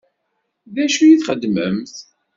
D 0.73 0.75
acu 0.83 1.01
i 1.05 1.15
txeddmemt? 1.19 1.95